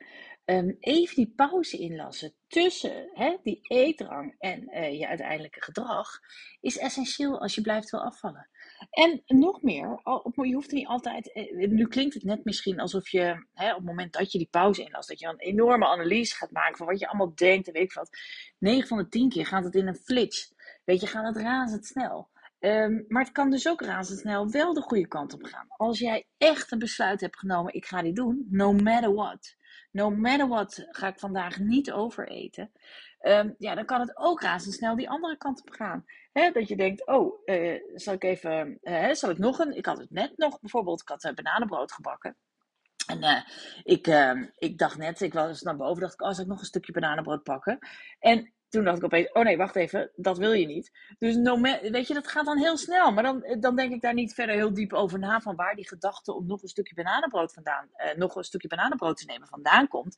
Um, 0.50 0.76
even 0.80 1.14
die 1.14 1.32
pauze 1.36 1.78
inlassen 1.78 2.34
tussen 2.46 3.10
hè, 3.12 3.36
die 3.42 3.60
eetdrang 3.62 4.34
en 4.38 4.68
uh, 4.70 4.98
je 4.98 5.08
uiteindelijke 5.08 5.62
gedrag 5.62 6.08
is 6.60 6.78
essentieel 6.78 7.40
als 7.40 7.54
je 7.54 7.60
blijft 7.60 7.90
wil 7.90 8.00
afvallen. 8.00 8.48
En 8.90 9.22
nog 9.26 9.62
meer, 9.62 10.00
je 10.34 10.54
hoeft 10.54 10.68
er 10.68 10.74
niet 10.74 10.86
altijd. 10.86 11.32
Eh, 11.32 11.68
nu 11.68 11.86
klinkt 11.86 12.14
het 12.14 12.22
net 12.22 12.44
misschien 12.44 12.80
alsof 12.80 13.08
je 13.08 13.46
hè, 13.54 13.70
op 13.70 13.76
het 13.76 13.86
moment 13.86 14.12
dat 14.12 14.32
je 14.32 14.38
die 14.38 14.48
pauze 14.50 14.82
inlast, 14.84 15.08
dat 15.08 15.18
je 15.18 15.26
een 15.26 15.38
enorme 15.38 15.86
analyse 15.86 16.34
gaat 16.34 16.50
maken 16.50 16.76
van 16.76 16.86
wat 16.86 16.98
je 16.98 17.08
allemaal 17.08 17.34
denkt 17.34 17.66
en 17.66 17.72
weet 17.72 17.82
ik 17.82 17.92
wat. 17.92 18.10
9 18.58 18.88
van 18.88 18.98
de 18.98 19.08
10 19.08 19.28
keer 19.28 19.46
gaat 19.46 19.64
het 19.64 19.74
in 19.74 19.86
een 19.86 20.00
flits. 20.04 20.54
weet 20.84 21.00
je, 21.00 21.06
gaat 21.06 21.34
het 21.34 21.42
razendsnel. 21.42 22.28
Um, 22.60 23.04
maar 23.08 23.22
het 23.22 23.32
kan 23.32 23.50
dus 23.50 23.68
ook 23.68 23.82
razendsnel 23.82 24.50
wel 24.50 24.74
de 24.74 24.80
goede 24.80 25.08
kant 25.08 25.32
op 25.32 25.44
gaan. 25.44 25.66
Als 25.68 25.98
jij 25.98 26.26
echt 26.38 26.72
een 26.72 26.78
besluit 26.78 27.20
hebt 27.20 27.38
genomen, 27.38 27.74
ik 27.74 27.86
ga 27.86 28.02
dit 28.02 28.16
doen, 28.16 28.46
no 28.50 28.72
matter 28.72 29.14
what. 29.14 29.56
No 29.90 30.10
matter 30.10 30.48
what 30.48 30.86
ga 30.90 31.08
ik 31.08 31.18
vandaag 31.18 31.58
niet 31.58 31.92
overeten. 31.92 32.72
Um, 33.22 33.54
ja, 33.58 33.74
dan 33.74 33.84
kan 33.84 34.00
het 34.00 34.16
ook 34.16 34.42
razendsnel 34.42 34.96
die 34.96 35.10
andere 35.10 35.36
kant 35.36 35.60
op 35.60 35.70
gaan. 35.70 36.04
Dat 36.32 36.68
je 36.68 36.76
denkt, 36.76 37.06
oh, 37.06 37.42
uh, 37.44 37.80
zal 37.94 38.14
ik 38.14 38.24
even, 38.24 38.78
uh, 38.82 39.12
zal 39.12 39.30
ik 39.30 39.38
nog 39.38 39.58
een, 39.58 39.76
ik 39.76 39.86
had 39.86 39.98
het 39.98 40.10
net 40.10 40.36
nog 40.36 40.60
bijvoorbeeld, 40.60 41.00
ik 41.00 41.08
had 41.08 41.24
uh, 41.24 41.32
bananenbrood 41.32 41.92
gebakken. 41.92 42.36
En 43.06 43.44
ik, 43.82 44.06
uh, 44.06 44.42
ik 44.56 44.78
dacht 44.78 44.98
net, 44.98 45.20
ik 45.20 45.32
was 45.32 45.62
naar 45.62 45.76
boven, 45.76 46.00
dacht 46.00 46.12
ik, 46.14 46.22
oh, 46.22 46.32
zal 46.32 46.44
ik 46.44 46.50
nog 46.50 46.60
een 46.60 46.64
stukje 46.64 46.92
bananenbrood 46.92 47.42
pakken? 47.42 47.78
En 48.18 48.52
toen 48.70 48.84
dacht 48.84 48.98
ik 48.98 49.04
opeens, 49.04 49.32
oh 49.32 49.42
nee, 49.42 49.56
wacht 49.56 49.76
even, 49.76 50.10
dat 50.16 50.38
wil 50.38 50.52
je 50.52 50.66
niet. 50.66 50.90
Dus 51.18 51.36
weet 51.90 52.06
je, 52.06 52.14
dat 52.14 52.28
gaat 52.28 52.44
dan 52.44 52.58
heel 52.58 52.76
snel. 52.76 53.12
Maar 53.12 53.22
dan, 53.22 53.56
dan 53.60 53.76
denk 53.76 53.92
ik 53.92 54.00
daar 54.00 54.14
niet 54.14 54.34
verder 54.34 54.54
heel 54.54 54.74
diep 54.74 54.92
over 54.92 55.18
na 55.18 55.40
van 55.40 55.56
waar 55.56 55.74
die 55.74 55.88
gedachte 55.88 56.32
om 56.32 56.46
nog 56.46 56.62
een 56.62 56.68
stukje 56.68 56.94
bananenbrood 56.94 57.52
vandaan, 57.52 57.88
uh, 57.96 58.14
nog 58.16 58.34
een 58.34 58.44
stukje 58.44 58.68
bananenbrood 58.68 59.16
te 59.16 59.24
nemen 59.24 59.48
vandaan 59.48 59.88
komt. 59.88 60.16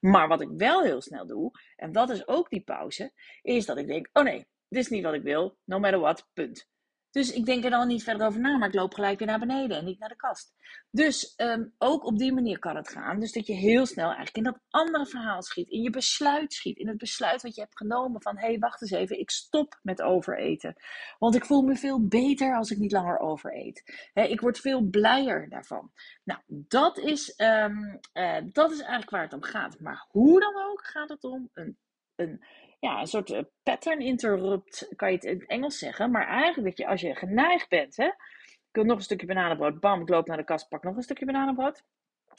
Maar 0.00 0.28
wat 0.28 0.40
ik 0.40 0.48
wel 0.56 0.82
heel 0.82 1.00
snel 1.00 1.26
doe, 1.26 1.50
en 1.76 1.92
dat 1.92 2.10
is 2.10 2.26
ook 2.28 2.50
die 2.50 2.64
pauze, 2.64 3.12
is 3.42 3.66
dat 3.66 3.76
ik 3.76 3.86
denk, 3.86 4.08
oh 4.12 4.24
nee, 4.24 4.46
dit 4.68 4.82
is 4.82 4.88
niet 4.88 5.04
wat 5.04 5.14
ik 5.14 5.22
wil, 5.22 5.58
no 5.64 5.78
matter 5.78 6.00
what, 6.00 6.28
punt. 6.32 6.68
Dus 7.14 7.32
ik 7.32 7.44
denk 7.44 7.64
er 7.64 7.70
dan 7.70 7.88
niet 7.88 8.02
verder 8.02 8.26
over 8.26 8.40
na, 8.40 8.56
maar 8.56 8.68
ik 8.68 8.74
loop 8.74 8.94
gelijk 8.94 9.18
weer 9.18 9.28
naar 9.28 9.38
beneden 9.38 9.76
en 9.76 9.84
niet 9.84 9.98
naar 9.98 10.08
de 10.08 10.16
kast. 10.16 10.54
Dus 10.90 11.34
um, 11.36 11.74
ook 11.78 12.04
op 12.04 12.18
die 12.18 12.32
manier 12.32 12.58
kan 12.58 12.76
het 12.76 12.88
gaan. 12.88 13.20
Dus 13.20 13.32
dat 13.32 13.46
je 13.46 13.52
heel 13.52 13.86
snel 13.86 14.06
eigenlijk 14.06 14.36
in 14.36 14.42
dat 14.42 14.60
andere 14.68 15.06
verhaal 15.06 15.42
schiet, 15.42 15.68
in 15.68 15.82
je 15.82 15.90
besluit 15.90 16.52
schiet, 16.52 16.78
in 16.78 16.88
het 16.88 16.98
besluit 16.98 17.42
wat 17.42 17.54
je 17.54 17.60
hebt 17.60 17.76
genomen 17.76 18.22
van 18.22 18.38
hé, 18.38 18.46
hey, 18.46 18.58
wacht 18.58 18.82
eens 18.82 18.90
even, 18.90 19.18
ik 19.18 19.30
stop 19.30 19.78
met 19.82 20.02
overeten. 20.02 20.74
Want 21.18 21.34
ik 21.34 21.44
voel 21.44 21.62
me 21.62 21.76
veel 21.76 22.06
beter 22.06 22.56
als 22.56 22.70
ik 22.70 22.78
niet 22.78 22.92
langer 22.92 23.18
overeet. 23.18 24.08
He, 24.12 24.22
ik 24.22 24.40
word 24.40 24.58
veel 24.58 24.82
blijer 24.82 25.48
daarvan. 25.48 25.92
Nou, 26.24 26.40
dat 26.46 26.98
is, 26.98 27.34
um, 27.36 28.00
uh, 28.12 28.38
dat 28.52 28.70
is 28.70 28.78
eigenlijk 28.78 29.10
waar 29.10 29.22
het 29.22 29.32
om 29.32 29.42
gaat. 29.42 29.80
Maar 29.80 30.06
hoe 30.08 30.40
dan 30.40 30.56
ook 30.64 30.84
gaat 30.84 31.08
het 31.08 31.24
om 31.24 31.50
een, 31.52 31.78
een 32.14 32.44
ja, 32.84 33.00
een 33.00 33.06
soort 33.06 33.30
eh, 33.30 33.42
pattern 33.62 34.00
interrupt, 34.00 34.92
kan 34.96 35.08
je 35.08 35.14
het 35.14 35.24
in 35.24 35.38
het 35.38 35.48
Engels 35.48 35.78
zeggen. 35.78 36.10
Maar 36.10 36.26
eigenlijk 36.26 36.68
dat 36.68 36.78
je 36.78 36.86
als 36.86 37.00
je 37.00 37.14
geneigd 37.14 37.68
bent, 37.68 37.96
hè, 37.96 38.06
ik 38.06 38.68
wil 38.72 38.84
nog 38.84 38.96
een 38.96 39.02
stukje 39.02 39.26
bananenbrood, 39.26 39.80
bam, 39.80 40.00
ik 40.00 40.08
loop 40.08 40.26
naar 40.26 40.36
de 40.36 40.44
kast, 40.44 40.68
pak 40.68 40.82
nog 40.82 40.96
een 40.96 41.02
stukje 41.02 41.24
bananenbrood. 41.24 41.82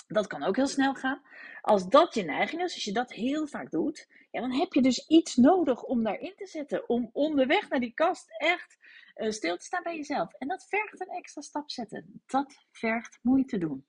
Dat 0.08 0.28
kan 0.28 0.44
ook 0.44 0.56
heel 0.56 0.68
snel 0.68 0.94
gaan. 0.94 1.22
Als 1.62 1.90
dat 1.90 2.14
je 2.14 2.24
neiging 2.24 2.62
is, 2.62 2.74
als 2.74 2.84
je 2.84 2.94
dat 2.94 3.12
heel 3.12 3.48
vaak 3.48 3.72
doet, 3.72 4.08
ja, 4.32 4.42
dan 4.42 4.52
heb 4.52 4.74
je 4.74 4.82
dus 4.82 5.08
iets 5.08 5.36
nodig 5.36 5.84
om 5.84 6.04
daarin 6.04 6.34
te 6.36 6.46
zetten. 6.46 6.90
Om 6.90 7.10
onderweg 7.14 7.70
naar 7.70 7.80
die 7.80 7.94
kast 7.94 8.26
echt 8.38 8.78
uh, 9.16 9.32
stil 9.32 9.58
te 9.58 9.66
staan 9.66 9.84
bij 9.84 9.96
jezelf. 9.96 10.34
En 10.34 10.48
dat 10.48 10.66
vergt 10.70 11.02
een 11.02 11.16
extra 11.16 11.42
stap 11.42 11.72
zetten. 11.72 12.22
Dat 12.26 12.66
vergt 12.72 13.20
moeite 13.22 13.58
doen 13.58 13.86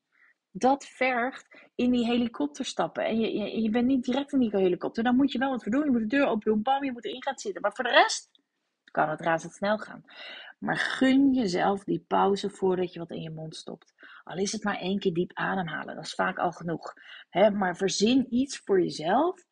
dat 0.59 0.85
vergt 0.85 1.71
in 1.75 1.91
die 1.91 2.05
helikopter 2.05 2.65
stappen. 2.65 3.05
En 3.05 3.21
je, 3.21 3.37
je, 3.37 3.63
je, 3.63 3.71
bent 3.71 3.87
niet 3.87 4.05
direct 4.05 4.33
in 4.33 4.39
die 4.39 4.57
helikopter. 4.57 5.05
Dan 5.05 5.17
moet 5.17 5.33
je 5.33 5.39
wel 5.39 5.51
wat 5.51 5.63
voor 5.63 5.73
doen. 5.73 5.85
Je 5.85 5.91
moet 5.91 6.01
de 6.01 6.17
deur 6.17 6.27
open 6.27 6.51
doen. 6.51 6.63
Bam, 6.63 6.85
je 6.85 6.93
moet 6.93 7.05
erin 7.05 7.23
gaan 7.23 7.39
zitten. 7.39 7.63
Maar 7.63 7.73
voor 7.75 7.85
de 7.85 7.91
rest 7.91 8.31
kan 8.85 9.09
het 9.09 9.21
razendsnel 9.21 9.79
gaan. 9.79 10.05
Maar 10.59 10.77
gun 10.77 11.33
jezelf 11.33 11.85
die 11.85 12.05
pauze 12.09 12.51
voordat 12.51 12.93
je 12.93 12.99
wat 12.99 13.11
in 13.11 13.23
je 13.23 13.31
mond 13.31 13.57
stopt. 13.57 13.95
Al 14.25 14.37
is 14.37 14.53
het 14.53 14.65
maar 14.65 14.79
één 14.79 14.99
keer 14.99 15.13
diep 15.13 15.31
ademhalen. 15.35 15.95
Dat 15.95 16.05
is 16.05 16.15
vaak 16.15 16.39
al 16.39 16.53
genoeg. 16.53 16.95
maar 17.53 17.77
verzin 17.77 18.27
iets 18.35 18.59
voor 18.59 18.81
jezelf 18.81 19.45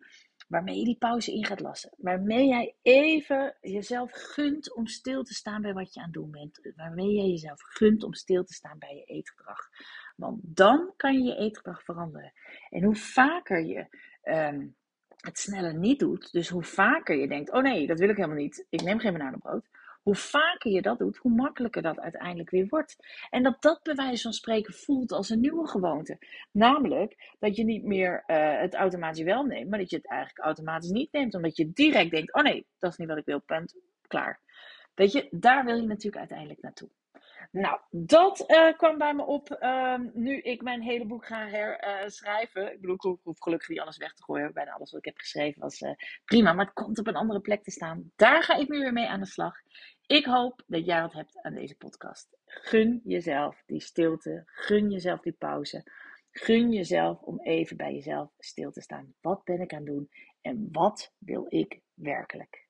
waarmee 0.49 0.78
je 0.78 0.84
die 0.84 0.99
pauze 0.99 1.32
in 1.32 1.44
gaat 1.44 1.61
lassen. 1.61 1.90
Waarmee 1.96 2.46
jij 2.46 2.75
even 2.82 3.56
jezelf 3.61 4.11
gunt 4.12 4.75
om 4.75 4.87
stil 4.87 5.23
te 5.23 5.34
staan 5.34 5.62
bij 5.62 5.73
wat 5.73 5.94
je 5.94 6.00
aan 6.00 6.06
het 6.06 6.14
doen 6.14 6.30
bent. 6.30 6.73
Waarmee 6.76 7.12
jij 7.12 7.28
jezelf 7.28 7.61
gunt 7.62 8.04
om 8.04 8.14
stil 8.14 8.44
te 8.44 8.52
staan 8.54 8.78
bij 8.78 8.94
je 8.94 9.04
eetgedrag. 9.04 9.68
Want 10.14 10.40
dan 10.42 10.92
kan 10.97 11.14
je 11.14 11.23
je 11.23 11.37
eetgedrag 11.37 11.83
veranderen. 11.83 12.33
En 12.71 12.83
hoe 12.83 12.97
vaker 12.97 13.64
je 13.64 13.87
um, 14.25 14.76
het 15.16 15.38
sneller 15.38 15.75
niet 15.75 15.99
doet, 15.99 16.33
dus 16.33 16.49
hoe 16.49 16.62
vaker 16.62 17.16
je 17.16 17.28
denkt: 17.28 17.52
oh 17.52 17.62
nee, 17.62 17.87
dat 17.87 17.99
wil 17.99 18.09
ik 18.09 18.16
helemaal 18.16 18.37
niet, 18.37 18.66
ik 18.68 18.83
neem 18.83 18.99
geen 18.99 19.12
bananenbrood. 19.12 19.68
Hoe 20.02 20.14
vaker 20.14 20.71
je 20.71 20.83
dat 20.83 20.99
doet, 20.99 21.16
hoe 21.16 21.35
makkelijker 21.35 21.83
dat 21.83 22.00
uiteindelijk 22.00 22.50
weer 22.50 22.66
wordt. 22.68 22.97
En 23.30 23.42
dat 23.42 23.62
dat 23.62 23.83
bij 23.83 23.94
wijze 23.94 24.23
van 24.23 24.33
spreken 24.33 24.75
voelt 24.75 25.12
als 25.12 25.30
een 25.30 25.40
nieuwe 25.40 25.68
gewoonte. 25.68 26.18
Namelijk 26.52 27.35
dat 27.38 27.56
je 27.56 27.64
niet 27.64 27.85
meer 27.85 28.25
uh, 28.26 28.61
het 28.61 28.75
automatisch 28.75 29.23
wel 29.23 29.44
neemt, 29.44 29.71
maar 29.71 29.78
dat 29.78 29.90
je 29.90 29.97
het 29.97 30.09
eigenlijk 30.09 30.44
automatisch 30.44 30.90
niet 30.90 31.12
neemt. 31.12 31.35
Omdat 31.35 31.56
je 31.56 31.73
direct 31.73 32.11
denkt: 32.11 32.35
oh 32.35 32.42
nee, 32.42 32.66
dat 32.78 32.90
is 32.90 32.97
niet 32.97 33.09
wat 33.09 33.18
ik 33.18 33.25
wil, 33.25 33.40
punt, 33.40 33.76
klaar. 34.06 34.40
Weet 34.94 35.12
je, 35.12 35.28
daar 35.30 35.64
wil 35.64 35.76
je 35.76 35.87
natuurlijk 35.87 36.16
uiteindelijk 36.16 36.61
naartoe. 36.61 36.88
Nou, 37.50 37.80
dat 37.90 38.44
uh, 38.50 38.76
kwam 38.76 38.98
bij 38.98 39.14
me 39.14 39.24
op 39.24 39.56
uh, 39.60 39.98
nu 40.12 40.40
ik 40.40 40.62
mijn 40.62 40.82
hele 40.82 41.06
boek 41.06 41.26
ga 41.26 41.48
herschrijven. 41.48 42.62
Uh, 42.62 42.72
ik 42.72 42.80
bedoel, 42.80 42.94
ik 42.94 43.20
hoef 43.22 43.38
gelukkig 43.38 43.68
niet 43.68 43.80
alles 43.80 43.96
weg 43.96 44.14
te 44.14 44.22
gooien. 44.22 44.52
Bijna 44.52 44.70
alles 44.70 44.90
wat 44.90 45.00
ik 45.00 45.06
heb 45.06 45.18
geschreven 45.18 45.60
was 45.60 45.80
uh, 45.80 45.90
prima, 46.24 46.52
maar 46.52 46.64
het 46.64 46.74
komt 46.74 46.98
op 46.98 47.06
een 47.06 47.16
andere 47.16 47.40
plek 47.40 47.62
te 47.62 47.70
staan. 47.70 48.12
Daar 48.16 48.42
ga 48.42 48.54
ik 48.56 48.68
nu 48.68 48.78
weer 48.78 48.92
mee 48.92 49.08
aan 49.08 49.20
de 49.20 49.26
slag. 49.26 49.54
Ik 50.06 50.24
hoop 50.24 50.62
dat 50.66 50.86
jij 50.86 51.00
wat 51.00 51.12
hebt 51.12 51.42
aan 51.42 51.54
deze 51.54 51.76
podcast. 51.76 52.36
Gun 52.44 53.00
jezelf 53.04 53.62
die 53.66 53.80
stilte. 53.80 54.42
Gun 54.46 54.90
jezelf 54.90 55.20
die 55.20 55.32
pauze. 55.32 55.82
Gun 56.30 56.72
jezelf 56.72 57.20
om 57.20 57.40
even 57.40 57.76
bij 57.76 57.92
jezelf 57.92 58.30
stil 58.38 58.70
te 58.70 58.80
staan. 58.80 59.14
Wat 59.20 59.44
ben 59.44 59.60
ik 59.60 59.72
aan 59.72 59.78
het 59.78 59.86
doen 59.86 60.10
en 60.40 60.68
wat 60.72 61.12
wil 61.18 61.46
ik 61.48 61.80
werkelijk? 61.94 62.63